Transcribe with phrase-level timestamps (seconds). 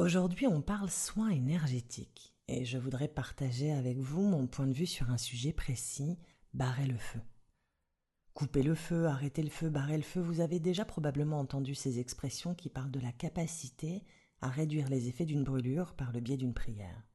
[0.00, 4.86] Aujourd'hui, on parle soins énergétiques et je voudrais partager avec vous mon point de vue
[4.86, 6.18] sur un sujet précis,
[6.54, 7.20] barrer le feu.
[8.32, 11.98] Couper le feu, arrêter le feu, barrer le feu, vous avez déjà probablement entendu ces
[11.98, 14.02] expressions qui parlent de la capacité
[14.40, 17.06] à réduire les effets d'une brûlure par le biais d'une prière.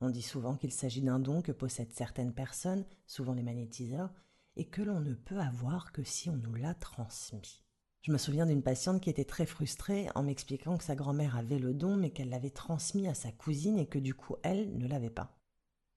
[0.00, 4.14] On dit souvent qu'il s'agit d'un don que possèdent certaines personnes, souvent les magnétiseurs,
[4.56, 7.62] et que l'on ne peut avoir que si on nous l'a transmis.
[8.02, 11.58] Je me souviens d'une patiente qui était très frustrée en m'expliquant que sa grand-mère avait
[11.58, 14.86] le don mais qu'elle l'avait transmis à sa cousine et que du coup elle ne
[14.86, 15.36] l'avait pas.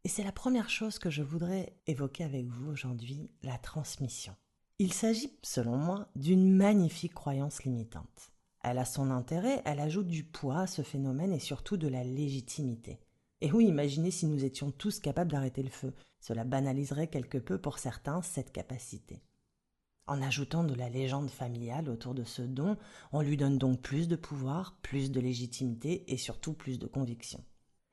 [0.06, 4.36] Et c'est la première chose que je voudrais évoquer avec vous aujourd'hui, la transmission.
[4.80, 8.32] Il s'agit, selon moi, d'une magnifique croyance limitante.
[8.64, 12.04] Elle a son intérêt, elle ajoute du poids à ce phénomène et surtout de la
[12.04, 13.00] légitimité.
[13.42, 15.94] Et oui, imaginez si nous étions tous capables d'arrêter le feu.
[16.20, 19.22] Cela banaliserait quelque peu pour certains cette capacité.
[20.08, 22.78] En ajoutant de la légende familiale autour de ce don,
[23.12, 27.44] on lui donne donc plus de pouvoir, plus de légitimité et surtout plus de conviction.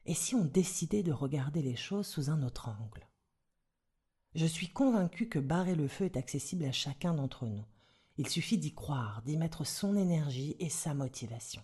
[0.07, 3.07] Et si on décidait de regarder les choses sous un autre angle?
[4.35, 7.65] Je suis convaincu que barrer le feu est accessible à chacun d'entre nous.
[8.17, 11.63] Il suffit d'y croire, d'y mettre son énergie et sa motivation.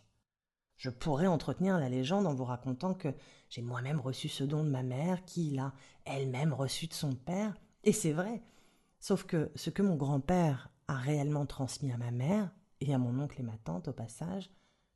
[0.83, 3.15] Je pourrais entretenir la légende en vous racontant que
[3.49, 5.73] j'ai moi-même reçu ce don de ma mère, qui l'a
[6.05, 8.43] elle-même reçu de son père, et c'est vrai,
[8.99, 13.21] Sauf que ce que mon grand-père a réellement transmis à ma mère, et à mon
[13.21, 14.49] oncle et ma tante au passage,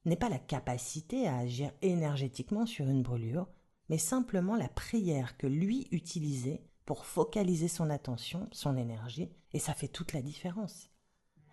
[0.04, 3.48] n'est pas la capacité à agir énergétiquement sur une brûlure,
[3.88, 9.74] mais simplement la prière que lui utilisait pour focaliser son attention, son énergie, et ça
[9.74, 10.88] fait toute la différence.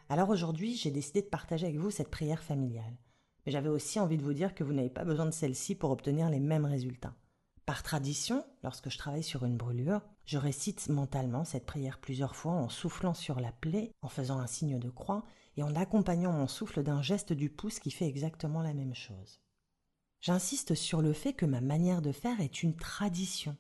[0.07, 2.97] Alors aujourd'hui, j'ai décidé de partager avec vous cette prière familiale.
[3.45, 5.91] Mais j'avais aussi envie de vous dire que vous n'avez pas besoin de celle-ci pour
[5.91, 7.15] obtenir les mêmes résultats.
[7.65, 12.53] Par tradition, lorsque je travaille sur une brûlure, je récite mentalement cette prière plusieurs fois
[12.53, 15.23] en soufflant sur la plaie, en faisant un signe de croix
[15.55, 19.39] et en accompagnant mon souffle d'un geste du pouce qui fait exactement la même chose.
[20.19, 23.55] J'insiste sur le fait que ma manière de faire est une tradition,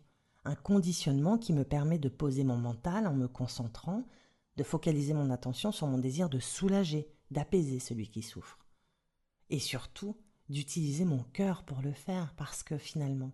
[0.45, 4.05] un conditionnement qui me permet de poser mon mental en me concentrant,
[4.57, 8.62] de focaliser mon attention sur mon désir de soulager, d'apaiser celui qui souffre.
[9.49, 10.17] Et surtout,
[10.49, 13.33] d'utiliser mon cœur pour le faire parce que finalement,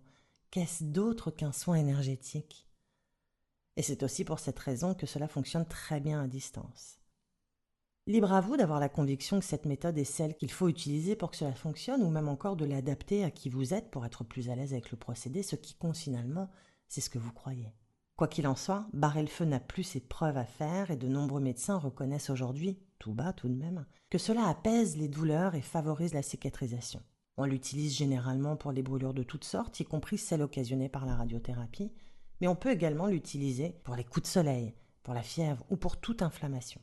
[0.50, 2.66] Qu'est-ce d'autre qu'un soin énergétique?
[3.76, 6.98] Et c'est aussi pour cette raison que cela fonctionne très bien à distance.
[8.08, 11.30] Libre à vous d'avoir la conviction que cette méthode est celle qu'il faut utiliser pour
[11.30, 14.50] que cela fonctionne, ou même encore de l'adapter à qui vous êtes pour être plus
[14.50, 16.50] à l'aise avec le procédé, ce qui compte finalement,
[16.88, 17.72] c'est ce que vous croyez.
[18.16, 21.06] Quoi qu'il en soit, barrer le feu n'a plus ses preuves à faire et de
[21.06, 25.60] nombreux médecins reconnaissent aujourd'hui, tout bas tout de même, que cela apaise les douleurs et
[25.60, 27.02] favorise la cicatrisation.
[27.36, 31.16] On l'utilise généralement pour les brûlures de toutes sortes, y compris celles occasionnées par la
[31.16, 31.90] radiothérapie,
[32.40, 35.96] mais on peut également l'utiliser pour les coups de soleil, pour la fièvre ou pour
[35.96, 36.80] toute inflammation.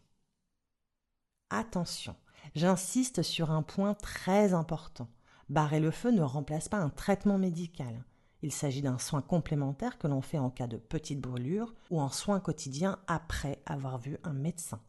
[1.50, 2.16] Attention,
[2.56, 5.07] j'insiste sur un point très important.
[5.50, 8.03] Barrer le feu ne remplace pas un traitement médical.
[8.41, 12.09] Il s'agit d'un soin complémentaire que l'on fait en cas de petite brûlure ou en
[12.09, 14.81] soin quotidien après avoir vu un médecin.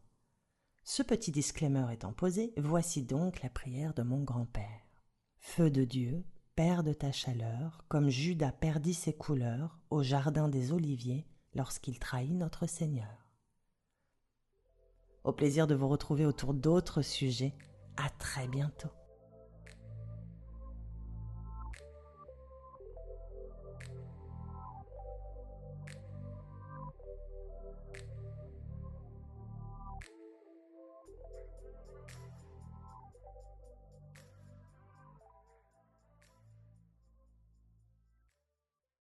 [0.91, 4.87] Ce petit disclaimer étant posé, voici donc la prière de mon grand-père.
[5.37, 10.71] Feu de Dieu, Père de ta chaleur, comme Judas perdit ses couleurs au jardin des
[10.71, 13.31] Oliviers lorsqu'il trahit notre Seigneur.
[15.23, 17.53] Au plaisir de vous retrouver autour d'autres sujets.
[17.95, 18.89] À très bientôt.